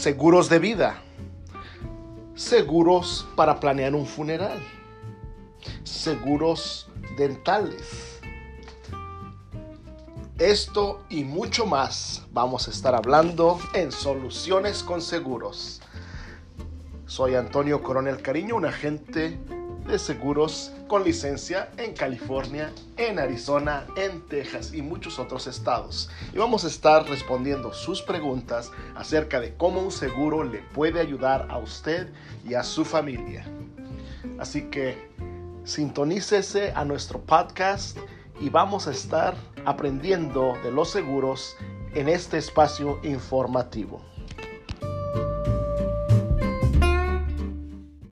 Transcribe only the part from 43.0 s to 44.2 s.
informativo.